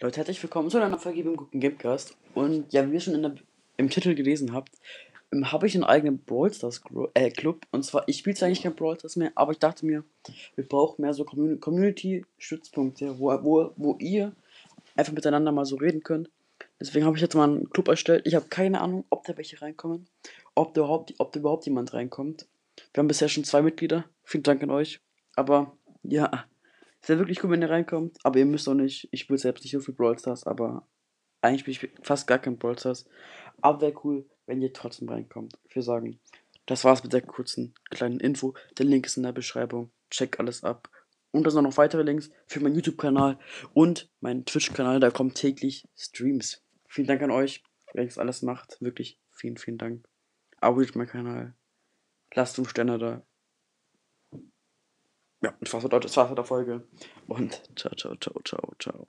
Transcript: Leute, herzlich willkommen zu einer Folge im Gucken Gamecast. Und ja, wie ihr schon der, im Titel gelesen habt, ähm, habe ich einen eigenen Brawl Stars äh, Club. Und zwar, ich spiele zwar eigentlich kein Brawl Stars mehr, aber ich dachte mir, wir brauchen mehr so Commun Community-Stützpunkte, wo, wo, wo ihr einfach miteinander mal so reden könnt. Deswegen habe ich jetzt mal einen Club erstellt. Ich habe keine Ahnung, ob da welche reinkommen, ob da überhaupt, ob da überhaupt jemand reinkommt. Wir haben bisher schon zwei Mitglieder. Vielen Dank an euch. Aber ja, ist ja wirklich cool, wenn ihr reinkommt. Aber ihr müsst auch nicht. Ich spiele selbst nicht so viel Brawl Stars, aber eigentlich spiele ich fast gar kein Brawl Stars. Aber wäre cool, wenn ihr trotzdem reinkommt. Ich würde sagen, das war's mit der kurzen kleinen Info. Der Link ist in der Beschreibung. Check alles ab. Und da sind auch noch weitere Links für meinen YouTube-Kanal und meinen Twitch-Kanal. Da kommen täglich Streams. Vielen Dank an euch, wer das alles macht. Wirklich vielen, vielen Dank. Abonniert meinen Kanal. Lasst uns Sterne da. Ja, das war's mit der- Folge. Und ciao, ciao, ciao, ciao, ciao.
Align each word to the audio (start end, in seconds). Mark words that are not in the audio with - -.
Leute, 0.00 0.16
herzlich 0.16 0.42
willkommen 0.42 0.70
zu 0.70 0.78
einer 0.78 0.98
Folge 0.98 1.20
im 1.20 1.36
Gucken 1.36 1.60
Gamecast. 1.60 2.16
Und 2.34 2.72
ja, 2.72 2.88
wie 2.90 2.94
ihr 2.94 3.00
schon 3.00 3.20
der, 3.22 3.34
im 3.76 3.90
Titel 3.90 4.14
gelesen 4.14 4.52
habt, 4.52 4.72
ähm, 5.32 5.52
habe 5.52 5.66
ich 5.66 5.74
einen 5.74 5.84
eigenen 5.84 6.18
Brawl 6.18 6.52
Stars 6.52 6.82
äh, 7.14 7.30
Club. 7.30 7.64
Und 7.70 7.84
zwar, 7.84 8.02
ich 8.08 8.18
spiele 8.18 8.34
zwar 8.34 8.46
eigentlich 8.46 8.62
kein 8.62 8.74
Brawl 8.74 8.98
Stars 8.98 9.16
mehr, 9.16 9.30
aber 9.36 9.52
ich 9.52 9.58
dachte 9.58 9.86
mir, 9.86 10.02
wir 10.56 10.66
brauchen 10.66 11.02
mehr 11.02 11.14
so 11.14 11.24
Commun 11.24 11.60
Community-Stützpunkte, 11.60 13.18
wo, 13.20 13.30
wo, 13.44 13.72
wo 13.76 13.96
ihr 14.00 14.34
einfach 14.96 15.12
miteinander 15.12 15.52
mal 15.52 15.64
so 15.64 15.76
reden 15.76 16.02
könnt. 16.02 16.28
Deswegen 16.80 17.06
habe 17.06 17.16
ich 17.16 17.22
jetzt 17.22 17.34
mal 17.34 17.48
einen 17.48 17.70
Club 17.70 17.86
erstellt. 17.86 18.26
Ich 18.26 18.34
habe 18.34 18.46
keine 18.48 18.80
Ahnung, 18.80 19.04
ob 19.10 19.24
da 19.24 19.36
welche 19.36 19.62
reinkommen, 19.62 20.08
ob 20.56 20.74
da 20.74 20.80
überhaupt, 20.80 21.14
ob 21.18 21.32
da 21.32 21.40
überhaupt 21.40 21.66
jemand 21.66 21.94
reinkommt. 21.94 22.48
Wir 22.92 23.00
haben 23.00 23.08
bisher 23.08 23.28
schon 23.28 23.44
zwei 23.44 23.62
Mitglieder. 23.62 24.06
Vielen 24.24 24.42
Dank 24.42 24.62
an 24.62 24.70
euch. 24.70 25.00
Aber 25.36 25.76
ja, 26.02 26.46
ist 27.04 27.10
ja 27.10 27.18
wirklich 27.18 27.44
cool, 27.44 27.50
wenn 27.50 27.62
ihr 27.62 27.70
reinkommt. 27.70 28.16
Aber 28.22 28.38
ihr 28.38 28.46
müsst 28.46 28.68
auch 28.68 28.74
nicht. 28.74 29.08
Ich 29.10 29.20
spiele 29.20 29.38
selbst 29.38 29.62
nicht 29.62 29.72
so 29.72 29.80
viel 29.80 29.94
Brawl 29.94 30.18
Stars, 30.18 30.46
aber 30.46 30.88
eigentlich 31.42 31.76
spiele 31.76 31.92
ich 31.92 32.06
fast 32.06 32.26
gar 32.26 32.38
kein 32.38 32.58
Brawl 32.58 32.78
Stars. 32.78 33.04
Aber 33.60 33.82
wäre 33.82 33.94
cool, 34.04 34.26
wenn 34.46 34.62
ihr 34.62 34.72
trotzdem 34.72 35.08
reinkommt. 35.08 35.52
Ich 35.68 35.76
würde 35.76 35.84
sagen, 35.84 36.20
das 36.64 36.82
war's 36.84 37.02
mit 37.02 37.12
der 37.12 37.20
kurzen 37.20 37.74
kleinen 37.90 38.20
Info. 38.20 38.54
Der 38.78 38.86
Link 38.86 39.04
ist 39.04 39.18
in 39.18 39.22
der 39.22 39.32
Beschreibung. 39.32 39.92
Check 40.10 40.40
alles 40.40 40.64
ab. 40.64 40.88
Und 41.30 41.44
da 41.44 41.50
sind 41.50 41.58
auch 41.58 41.70
noch 41.70 41.76
weitere 41.76 42.02
Links 42.02 42.30
für 42.46 42.60
meinen 42.60 42.76
YouTube-Kanal 42.76 43.38
und 43.74 44.08
meinen 44.20 44.46
Twitch-Kanal. 44.46 45.00
Da 45.00 45.10
kommen 45.10 45.34
täglich 45.34 45.86
Streams. 45.96 46.64
Vielen 46.88 47.08
Dank 47.08 47.20
an 47.22 47.30
euch, 47.30 47.62
wer 47.92 48.04
das 48.04 48.18
alles 48.18 48.40
macht. 48.40 48.80
Wirklich 48.80 49.20
vielen, 49.30 49.58
vielen 49.58 49.78
Dank. 49.78 50.08
Abonniert 50.60 50.96
meinen 50.96 51.08
Kanal. 51.08 51.54
Lasst 52.34 52.58
uns 52.58 52.70
Sterne 52.70 52.98
da. 52.98 53.26
Ja, 55.44 55.52
das 55.60 55.72
war's 55.74 55.82
mit 55.84 55.92
der- 55.92 56.44
Folge. 56.44 56.82
Und 57.28 57.62
ciao, 57.76 57.94
ciao, 57.94 58.14
ciao, 58.16 58.40
ciao, 58.44 58.72
ciao. 58.78 59.06